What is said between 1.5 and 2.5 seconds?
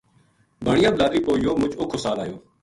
مُچ اوکھو سال آیو